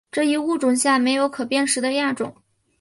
[0.09, 2.35] 这一物种下没有可辨识的亚种。